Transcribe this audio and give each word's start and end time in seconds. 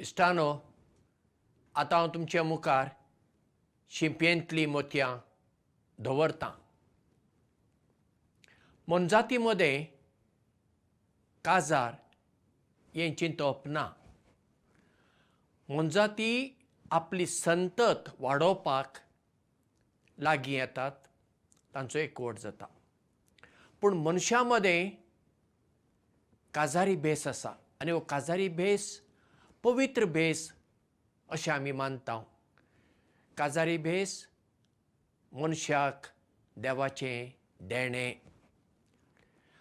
इश्टानो 0.00 0.48
आतां 1.74 1.98
हांव 1.98 2.12
तुमच्या 2.14 2.42
मुखार 2.42 2.88
शिंपयेंतलीं 3.90 4.66
मोतयां 4.66 5.16
दवरतां 5.98 6.50
मोनजाती 8.88 9.38
मदें 9.38 9.84
काजार 11.44 11.94
हें 12.94 13.14
चिंतप 13.14 13.62
ना। 13.66 13.86
मोनजाती 15.68 16.32
आपली 16.90 17.26
संतत 17.26 18.08
वाडोवपाक 18.20 18.98
लागीं 20.18 20.54
येतात 20.54 20.92
तांचो 21.74 21.98
एकवट 21.98 22.38
जाता। 22.38 22.66
पूण 23.82 23.94
मनशा 24.02 24.42
मदें 24.42 24.90
काजारी 26.54 26.96
भेस 26.96 27.26
आसा 27.26 27.50
आनी 27.80 27.90
हो 27.90 28.00
काजारी 28.00 28.48
भेस 28.48 28.84
पवित्र 29.64 30.04
भेस 30.04 30.52
अशें 31.28 31.52
आमी 31.52 31.72
मानता 31.72 32.18
काजारी 33.36 33.76
भेस 33.78 34.12
मनशाक 35.32 36.06
देवाचें 36.56 37.32
देणें. 37.68 38.14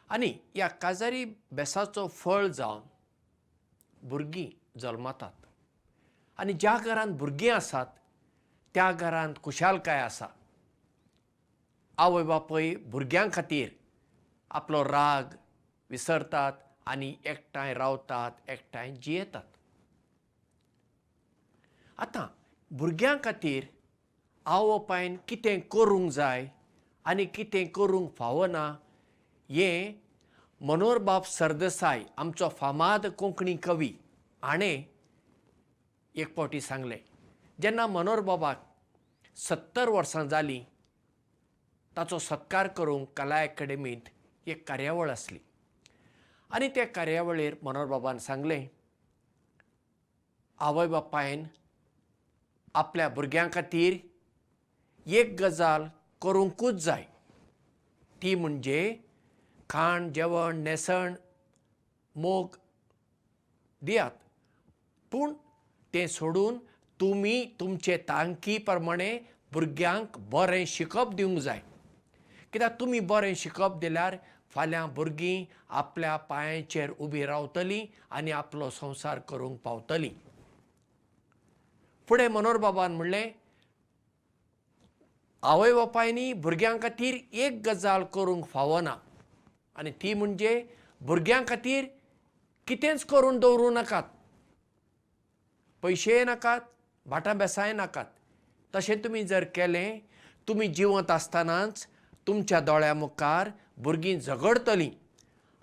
आनी 0.09 0.27
ह्या 0.55 0.68
काजारी 0.68 1.24
भेसाचो 1.52 2.07
फळ 2.07 2.48
जावन 2.48 2.82
भुरगीं 4.10 4.79
जल्मतात. 4.79 5.34
आनी 6.37 6.54
ज्या 6.54 6.77
घरांत 6.77 7.15
भुरगीं 7.18 7.52
आसात 7.52 7.85
त्या 8.76 8.91
घरांत 8.91 9.35
खुशालकाय 9.43 9.99
आसा? 10.02 10.27
आवय 11.98 12.24
बापूय 12.24 12.76
भुरग्यां 12.76 13.27
खातीर 13.34 13.70
आपलो 14.52 14.84
राग 14.84 15.35
विसरतात 15.90 16.54
आनी 16.85 17.15
एकठांय 17.26 17.74
रावतात 17.74 18.49
एकठांय 18.49 18.96
जियेतात 18.96 19.54
आतां 21.98 22.26
भुरग्यां 22.71 23.18
खातीर 23.26 23.68
आवय 24.46 24.68
बापायन 24.70 25.15
कितें 25.27 25.62
करूंक 25.74 26.12
जाय 26.12 26.49
आनी 27.05 27.26
कितें 27.35 27.68
करूंक 27.77 28.10
फावना 28.18 28.63
हें 29.49 29.93
मनोहरबाब 30.62 31.24
सरदेसाय 31.24 32.04
आमचो 32.18 32.49
फामाद 32.60 33.07
कोंकणी 33.20 33.55
कवी 33.63 33.91
हाणें 34.43 34.84
एक 36.15 36.35
फावटी 36.35 36.62
सांगलें. 36.62 36.99
जेन्ना 37.62 37.87
मनोहरबाबाक 37.87 38.63
सत्तर 39.48 39.90
वर्सां 39.90 40.27
जालीं 40.30 40.63
ताचो 41.98 42.20
सत्कार 42.20 42.68
करूंक 42.77 43.07
कला 43.18 43.43
एकाडेमींत 43.43 44.09
एक 44.48 44.68
कार्यावळ 44.68 45.09
आसली. 45.12 45.40
आनी 46.49 46.68
त्या 46.76 46.85
कार्यावळीर 46.96 47.55
मनोहरबाबान 47.63 48.18
सांगलें 48.18 48.68
आवय 50.59 50.87
बापायन 50.87 51.43
आपल्या 52.76 53.07
भुरग्यां 53.09 53.48
खातीर 53.54 53.98
एक 55.07 55.35
गजाल 55.40 55.84
करूंकूच 56.21 56.76
जाय. 56.84 57.04
ती 58.21 58.34
म्हणजे 58.35 58.79
खाण 59.70 60.12
जेवण 60.13 60.57
न्हेसण 60.63 61.13
मोग 62.15 62.55
दियात. 63.81 64.12
पूण 65.12 65.34
तें 65.94 66.08
सोडून 66.08 66.58
तुमी 67.00 67.46
तुमचे 67.59 67.97
तांकी 68.09 68.58
प्रमाणें 68.58 69.18
भुरग्यांक 69.52 70.18
बरें 70.31 70.63
शिकप 70.68 71.13
दिवंक 71.13 71.40
जाय. 71.40 71.62
कित्याक 72.53 72.80
तुमी 72.80 73.00
बरें 73.00 73.34
शिकप 73.36 73.78
दिल्यार 73.81 74.18
फाल्यां 74.50 74.88
भुरगीं 74.90 75.44
आपल्या 75.69 76.18
पांयांचेर 76.18 76.92
उबीं 77.00 77.25
रावतलीं 77.25 77.86
आनी 78.12 78.31
आपलो 78.31 78.69
संवसार 78.69 79.19
करूंक 79.19 79.59
पावतलीं 79.59 80.12
फुडें 82.10 82.28
मनोहर 82.28 82.58
बाबान 82.58 82.96
म्हणलें 82.96 83.32
आवय 85.44 85.74
बापायनी 85.74 86.32
भुरग्यां 86.44 86.78
खातीर 86.82 87.16
एक 87.44 87.62
गजाल 87.66 88.04
करूंक 88.14 88.46
फावना. 88.54 88.96
आनी 89.76 89.92
ती 90.02 90.14
म्हणजे 90.14 90.52
भुरग्यां 91.02 91.44
खातीर 91.48 91.86
कितेंच 92.68 93.04
करून 93.06 93.40
दवरूं 93.40 93.74
नाकात. 93.74 94.04
पयशेय 95.84 96.24
नाकात 96.26 96.62
भाटां 97.06 97.38
बेसाय 97.38 97.74
नाकात. 97.74 98.06
तशें 98.74 99.04
तुमी 99.04 99.24
जर 99.24 99.44
केलें 99.56 100.00
तुमी 100.48 100.68
जिवंत 100.68 101.12
आसतनाच 101.12 101.86
तुमच्या 102.28 102.60
दोळ्या 102.60 102.94
मुखार 102.94 103.50
भुरगीं 103.84 104.20
झगडटलीं 104.20 104.92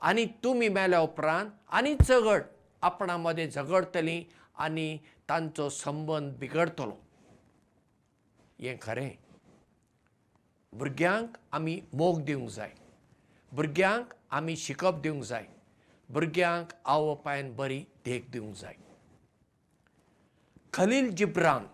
आनी 0.08 0.24
तुमी 0.44 0.68
मेल्या 0.68 1.00
उपरांत 1.00 1.50
आनी 1.78 1.94
चगड 2.04 2.42
आपणा 2.82 3.16
मदें 3.16 3.48
झगडटलीं 3.48 4.22
आनी 4.54 4.98
तांचो 5.28 5.68
संबंद 5.68 6.36
बिगडटलो 6.38 6.96
हें 8.60 8.76
खरें. 8.82 9.10
भुरग्यांक 10.72 11.36
आमी 11.52 11.80
मोग 11.92 12.22
दिवंक 12.22 12.50
जाय. 12.50 12.74
भुरग्यांक 13.52 14.14
आमी 14.30 14.56
शिकप 14.56 15.00
दिवंक 15.02 15.24
जाय. 15.24 15.46
भुरग्यांक 16.10 16.72
आवय 16.84 17.06
बापायन 17.06 17.54
बरी 17.56 17.84
देख 18.04 18.30
दिवंक 18.30 18.54
जाय. 18.56 18.76
खलील 20.74 21.10
जिब्रान 21.10 21.66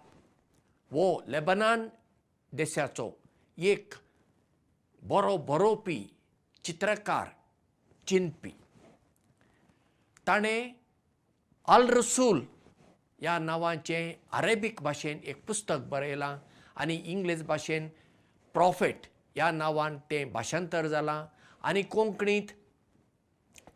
वो 0.92 1.22
लेबनान 1.28 1.88
देशाचो 2.52 3.10
एक 3.58 3.94
बरो 5.02 5.36
बरोवपी 5.36 5.98
चित्रकार 6.64 7.26
चिंतपी 8.06 8.50
ताणें 10.26 10.74
अल 11.68 11.88
रसूल 11.88 12.40
ह्या 13.20 13.38
नांवाचें 13.38 14.12
अरेबीक 14.38 14.80
भाशेन 14.82 15.20
एक 15.24 15.44
पुस्तक 15.46 15.86
बरयलां 15.90 16.36
आनी 16.82 16.94
इंग्लीश 17.12 17.42
भाशेन 17.42 17.88
प्रॉफेट 18.54 19.06
ह्या 19.36 19.50
नांवान 19.50 19.98
तें 20.10 20.32
भाशांतर 20.32 20.86
जालां. 20.88 21.24
आनी 21.62 21.82
कोंकणींत 21.82 22.52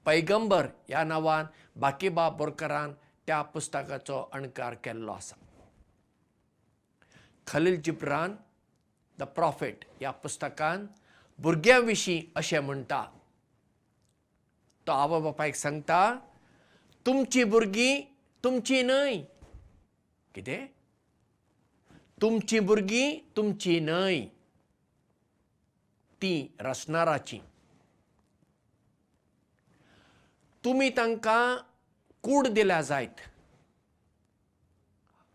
पैगंबर 0.04 0.66
ह्या 0.88 1.02
नांवान 1.04 1.46
बाकीबा 1.80 2.28
बोरकरान 2.38 2.92
त्या 3.26 3.40
पुस्तकाचो 3.54 4.20
अणकार 4.32 4.74
केल्लो 4.84 5.12
आसा. 5.12 5.36
खलील 7.46 7.80
जिब्रान 7.82 8.36
द 9.18 9.22
प्रॉफेट 9.34 9.84
ह्या 10.00 10.10
पुस्तकान 10.22 10.86
भुरग्यां 11.38 11.80
विशीं 11.82 12.20
अशें 12.36 12.60
म्हणटा. 12.60 13.04
तो 14.86 14.92
आवय 14.92 15.20
बापायक 15.20 15.54
सांगता 15.56 16.00
तुमचीं 17.06 17.44
भुरगीं 17.50 18.00
तुमचीं 18.44 18.82
न्हय 18.86 19.22
कितें? 20.34 20.66
तुमचीं 22.20 22.60
भुरगीं 22.60 23.36
तुमचीं 23.36 23.80
न्हय. 23.82 24.26
तीं 26.22 26.46
रचनाराचीं 26.60 27.40
तुमी 30.64 30.90
तांकां 30.90 31.56
कूड 32.22 32.48
दिल्या 32.48 32.82
जायत. 32.82 33.16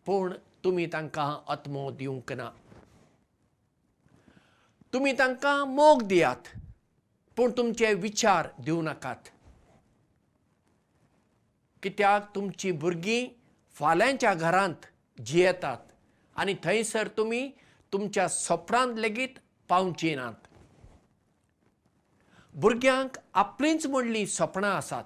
पूण 0.06 0.34
तुमी 0.64 0.86
तांकां 0.86 1.44
आत्मो 1.48 1.92
दिवंक 1.92 2.32
ना. 2.32 2.50
तुमी 4.94 5.14
तांकां 5.14 5.68
मोग 5.68 6.02
दियात. 6.02 6.44
पूण 7.38 7.52
तुमचे 7.52 7.94
विचार 7.94 8.48
दिवं 8.60 8.84
नाकात. 8.84 9.30
कित्याक 11.84 12.36
तुमचीं 12.36 12.80
भुरगीं 12.80 13.37
फाल्यांच्या 13.80 14.34
घरांत 14.34 14.86
जियेतात. 15.26 15.78
आनी 16.36 16.54
थंयसर 16.64 17.08
तुमी 17.08 17.50
तुमच्या 17.94 18.28
सपनांत 18.28 19.00
लेगीत 19.00 19.40
पावचीं 19.70 20.16
नात 20.16 20.48
भुरग्यांक 22.56 23.18
आपलींच 23.34 23.86
म्हणलीं 23.86 24.26
सपनां 24.26 24.72
आसात. 24.72 25.04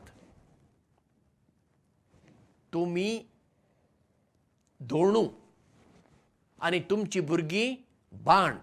तुमी 2.74 3.26
धोणू 4.80 5.28
आनी 6.62 6.80
तुमचीं 6.80 7.26
भुरगीं 7.26 7.76
बाण 8.14 8.58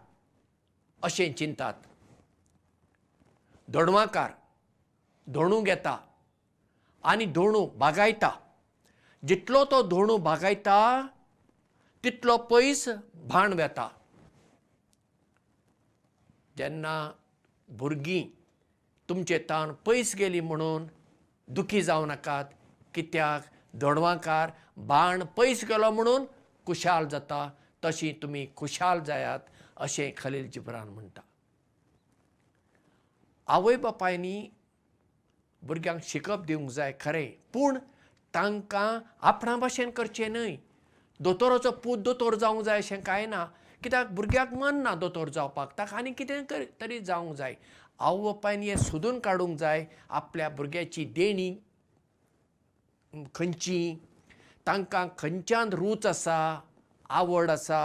अशें 1.03 1.33
चिंतात. 1.33 1.75
धोणवाकार 3.69 4.31
धोणू 5.27 5.61
घेता 5.61 5.99
आनी 7.05 7.25
धोणू 7.25 7.67
बागायता 7.67 8.37
जितलो 9.23 9.65
तो 9.65 9.83
धोणू 9.89 10.17
बागायता 10.17 10.81
तितलो 12.05 12.37
पयस 12.51 12.89
भाण 13.29 13.53
वेता 13.53 13.89
जेन्ना 16.57 16.95
भुरगीं 17.69 18.25
तुमचे 19.09 19.39
ताण 19.49 19.73
पयस 19.87 20.15
गेली 20.17 20.41
म्हणून 20.41 20.87
दुखी 21.49 21.83
जावं 21.83 22.09
नाकात 22.09 22.45
कित्याक? 22.95 23.43
धोणवाकार 23.75 24.51
बाण 24.77 25.23
पयस 25.37 25.65
गेलो 25.65 25.91
म्हणून 25.91 26.25
खुशाल 26.67 27.09
जाता 27.09 27.49
तशी 27.85 28.13
तुमी 28.23 28.47
खुशाल 28.57 29.01
जायात 29.01 29.41
अशें 29.77 30.11
खलील 30.17 30.51
जिब्रान 30.51 30.89
म्हणटा. 30.89 31.21
आवय 33.47 33.77
बापायनी 33.77 34.51
भुरग्यांक 35.63 36.01
शिकप 36.03 36.45
दिवंक 36.47 36.71
जाय 36.71 36.93
खरें 37.01 37.31
पूण 37.53 37.79
तांकां 38.35 38.99
आपणा 39.29 39.57
भाशेन 39.57 39.91
करचें 39.91 40.29
न्हय. 40.33 40.57
दोतोराचो 41.21 41.71
पूत 41.85 41.99
दोतोर 41.99 42.35
जावंक 42.35 42.63
जाय 42.65 42.79
अशें 42.79 43.01
कांय 43.03 43.27
ना. 43.27 43.45
कित्याक? 43.83 44.11
भुरग्याक 44.15 44.53
मन 44.55 44.77
ना 44.83 44.95
दोतोर 44.95 45.29
जावपाक. 45.29 45.73
ताका 45.79 45.97
आनी 45.97 46.13
कितें 46.19 46.45
तरी 46.81 46.99
जावंक 47.01 47.37
जाय. 47.37 47.55
आवय 47.99 48.23
बापायन 48.23 48.63
हें 48.63 48.77
सोदून 48.77 49.19
काडूंक 49.21 49.57
जाय 49.59 49.85
आपल्या 50.11 50.49
भुरग्याची 50.49 51.05
देणी 51.15 51.55
खंयची. 53.35 53.99
तांकां 54.67 55.07
खंयच्यान 55.19 55.73
रूच 55.73 56.07
आसा 56.07 56.39
आवड 57.11 57.51
आसा 57.51 57.81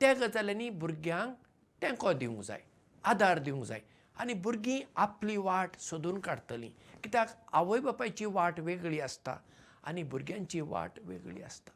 त्या 0.00 0.12
गजालींनी 0.14 0.68
भुरग्यांक 0.70 1.34
तेंको 1.82 2.12
दिवंक 2.12 2.42
जाय 2.44 2.60
आदार 3.04 3.38
दिवंक 3.38 3.64
जाय. 3.64 3.80
आनी 4.16 4.34
भुरगीं 4.34 4.80
आपली 4.96 5.36
वाट 5.36 5.76
सोदून 5.80 6.18
काडटलीं 6.20 6.70
कित्याक 7.02 7.28
आवय 7.52 7.80
बापायची 7.80 8.24
वाट 8.24 8.60
वेगळी 8.60 9.00
आसता 9.00 9.36
आनी 9.84 10.02
भुरग्यांची 10.02 10.60
वाट 10.60 10.98
वेगळी 10.98 11.42
आसता. 11.42 11.70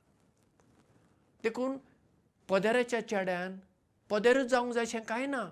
देखून 1.42 1.76
पदेराच्या 2.48 3.00
चेड्यान 3.08 3.58
पदेरूच 4.10 4.46
जावंक 4.46 4.72
जाय 4.72 4.84
अशें 4.84 5.00
कांय 5.00 5.26
ना. 5.26 5.44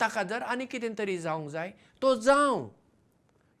ताका 0.00 0.22
जर 0.22 0.42
आनी 0.42 0.66
कितें 0.66 0.92
तरी 0.98 1.18
जावंक 1.18 1.50
जाय 1.50 1.72
तो 2.02 2.14
जावं. 2.14 2.68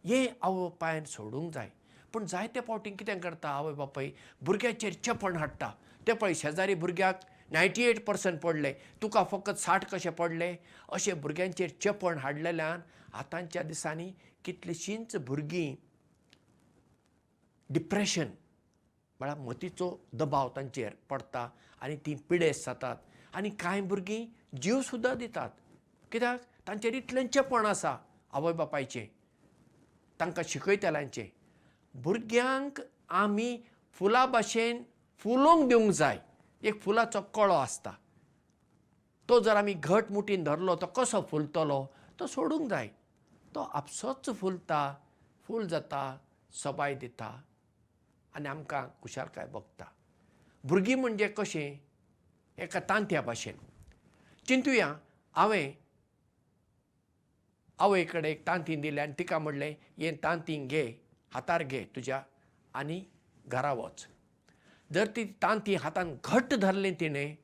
हें 0.04 0.26
आवय 0.42 0.62
बापायन 0.62 1.04
सोडूंक 1.04 1.52
जाय. 1.54 1.68
पूण 2.12 2.26
जायते 2.26 2.60
फावटी 2.60 2.90
कितें 2.90 3.18
करता 3.20 3.48
आवय 3.48 3.72
बापाय? 3.72 4.10
भुरग्याचेर 4.42 4.92
चेपण 4.92 5.36
हाडटा. 5.36 5.70
ते 6.06 6.12
पळय 6.12 6.34
शेजारी 6.34 6.74
भुरग्याक 6.74 7.20
नायन्टी 7.50 7.82
एट 7.82 8.04
पर्संट 8.06 8.40
पडले. 8.40 8.72
तुका 9.02 9.24
फकत 9.24 9.58
साठ 9.58 9.84
कशे 9.90 10.10
पडले? 10.10 10.54
अशे 10.92 11.12
भुरग्यांचेर 11.12 11.70
चेपण 11.80 12.18
हाडलेल्यान 12.18 12.80
आतांच्या 13.12 13.62
दिसांनी 13.62 14.12
कितलींशींच 14.48 15.16
भुरगीं 15.16 15.74
डिप्रेशन 17.70 18.28
म्हळ्यार 19.18 19.38
मतीचो 19.38 20.06
दबाव 20.12 20.48
तांचेर 20.56 20.92
पडटा 21.10 21.48
आनी 21.80 21.96
तीं 21.96 22.16
पिडेस्त 22.28 22.66
जातात. 22.66 22.96
आनी 23.34 23.50
कांय 23.50 23.80
भुरगीं 23.80 24.26
जीव 24.62 24.80
सुद्दां 24.82 25.16
दितात. 25.16 25.50
कित्याक? 26.12 26.40
तांचेर 26.68 26.94
इतलें 26.94 27.26
चेपण 27.26 27.66
आसा 27.66 27.96
आवय 28.32 28.52
बापायचें 28.52 29.06
तांकां 30.20 30.44
शिकयतल्यांचें. 30.48 31.26
भुरग्यांक 31.94 32.80
आमी 33.08 33.62
फुला 33.92 34.26
भाशेन 34.26 34.82
फुलोवंक 35.18 35.68
दिवंक 35.68 35.90
जाय. 35.90 36.18
एक 36.62 36.80
फुलाचो 36.82 37.20
कळो 37.20 37.54
आसता. 37.54 37.90
तो 39.28 39.40
जर 39.40 39.56
आमी 39.56 39.72
घट 39.72 40.04
मुठीन 40.10 40.44
धरलो 40.44 40.76
तो 40.76 40.86
कसो 40.86 41.20
फुलतलो 41.20 41.86
तो 42.20 42.26
सोडूंक 42.26 42.70
जाय 42.70 42.88
तो 43.54 43.60
आपसोच 43.60 44.30
फुलता 44.40 44.80
फूल 45.46 45.66
जाता 45.66 46.02
सोबाय 46.52 46.94
दिता 46.94 47.30
आनी 48.36 48.48
आमकां 48.48 48.86
खुशालकाय 49.02 49.46
भोगता. 49.46 49.84
भुरगीं 50.64 50.96
म्हणजे 50.96 51.28
कशीं? 51.28 51.76
एका 52.58 52.80
तांत्या 52.88 53.20
भाशेन. 53.22 53.56
चिंतुया 54.46 54.94
हांवें 55.36 55.72
आवय 57.78 58.04
कडेन 58.04 58.24
एक 58.24 58.46
तांतीं 58.46 58.80
दिलें 58.80 59.02
आनी 59.02 59.12
तिका 59.18 59.38
म्हणलें 59.38 59.74
हें 59.98 60.16
तांतीं 60.22 60.66
घे 60.68 60.86
हातार 61.34 61.62
घे 61.62 61.84
तुज्या 61.96 62.22
आनी 62.74 63.00
घरा 63.46 63.72
वच. 63.72 64.06
जर 64.92 65.06
ती 65.16 65.24
तांतीं 65.42 65.76
हातान 65.76 66.16
घट्ट 66.24 66.54
धरलें 66.54 66.94
तिणें 67.00 67.34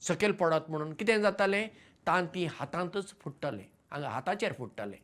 सकयल 0.00 0.32
पडत 0.32 0.70
म्हणून 0.70 0.94
कितें 0.94 1.20
जातालें? 1.22 1.68
तांतीं 2.06 2.48
हातांतच 2.52 3.14
फुट्टलें 3.20 3.66
हांगा 3.90 4.08
हाताचेर 4.10 4.52
फुट्टलें. 4.58 4.98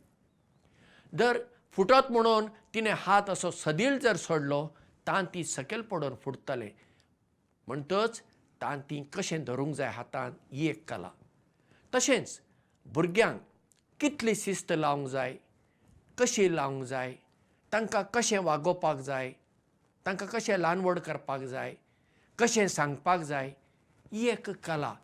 जर 1.19 1.39
फुटत 1.77 2.11
म्हणून 2.11 2.47
तिणें 2.75 2.95
हात 2.99 3.31
असो 3.31 3.51
सदील 3.51 3.99
जर 3.99 4.17
सोडलो 4.17 4.67
तांतीं 5.07 5.43
सकयल 5.45 5.83
पडून 5.91 6.15
फुट्टलें 6.25 6.71
म्हणटच 7.67 8.21
तांतीं 8.61 9.03
कशें 9.15 9.45
धरूंक 9.45 9.75
जाय 9.77 9.91
हातान 9.93 10.33
ही 10.53 10.67
एक 10.69 10.85
कला. 10.89 11.11
तशेंच 11.95 12.41
भुरग्यांक 12.95 13.41
कितली 14.01 14.35
शिस्त 14.35 14.73
लावंक 14.77 15.09
जाय 15.09 15.37
कशी 16.19 16.55
लावंक 16.57 16.85
जाय 16.85 17.15
तांकां 17.73 18.03
कशें 18.15 18.39
वागोवपाक 18.45 18.97
जाय 19.07 19.33
तांकां 20.07 20.29
कशें 20.29 20.57
ल्हान 20.59 20.81
व्हड 20.81 20.99
करपाक 21.07 21.41
जाय 21.51 21.75
कशें 22.39 22.67
सांगपाक 22.69 23.21
जाय 23.21 23.53
ही 24.13 24.29
एक 24.29 24.51
कला 24.65 24.95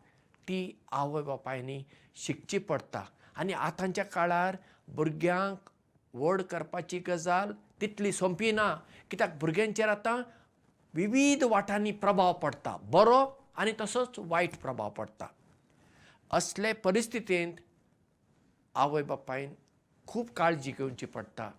ती 0.48 0.60
आवय 0.92 1.22
बापायनी 1.22 1.82
शिकची 2.16 2.58
पडटा 2.58 3.02
आनी 3.38 3.52
आतांच्या 3.52 4.04
काळार 4.04 4.56
भुरग्यांक 4.88 5.70
व्हड 6.14 6.42
करपाची 6.42 6.98
गजाल 6.98 7.52
तितली 7.80 8.12
सोंपी 8.12 8.50
ना. 8.52 8.74
कित्याक 9.10 9.38
भुरग्यांचेर 9.40 9.88
आतां 9.88 10.22
विविध 10.94 11.44
वाठांनी 11.44 11.90
प्रभाव 11.92 12.32
पडटा. 12.32 12.76
बरो 12.82 13.24
आनी 13.56 13.72
तसोच 13.80 14.18
वायट 14.18 14.56
प्रभाव 14.56 14.90
पडटा. 14.90 15.26
असले 16.32 16.72
परिस्थितींत 16.72 17.60
आवय 18.74 19.02
बापायन 19.02 19.54
खूब 20.06 20.28
काळजी 20.36 20.72
घेवची 20.72 21.06
पडटा. 21.06 21.50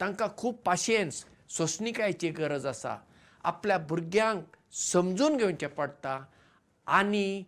तांकां 0.00 0.28
खूब 0.36 0.54
पाशियेंस 0.64 1.24
सोंसणिकायेची 1.48 2.30
गरज 2.30 2.66
आसा. 2.66 2.96
आपल्या 3.44 3.78
भुरग्यांक 3.78 4.56
समजून 4.72 5.36
घेवचें 5.36 5.68
पडटा 5.68 6.18
आनी 6.86 7.42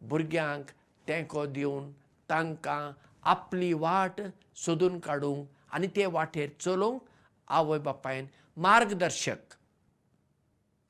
भुरग्यांक 0.00 0.70
तेंको 1.08 1.44
दिवन 1.46 1.90
तांकां 2.30 2.92
आपली 3.22 3.72
वाट 3.72 4.20
सोदून 4.56 4.98
काडूंक 5.00 5.46
आनी 5.74 5.86
ते 5.96 6.06
वाटेर 6.06 6.50
चलोवंक 6.60 7.02
आवय 7.48 7.78
बापायन 7.78 8.26
मार्गदर्शक 8.56 9.54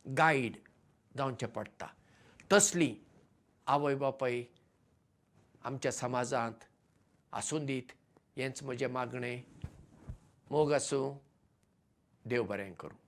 गायड 0.06 0.56
जावचें 1.16 1.48
पडटा. 1.48 1.86
तसली 2.52 2.94
आवय 3.66 3.94
बापाय 3.94 4.42
आमच्या 5.64 5.92
समाजांत 5.92 6.64
आसूं 7.32 7.64
दीत 7.66 7.92
हेंच 8.36 8.62
म्हजें 8.62 8.86
मागणें. 8.86 9.42
मोग 10.50 10.72
आसूं 10.72 11.16
देव 12.24 12.44
बरें 12.44 12.72
करूं 12.72 13.05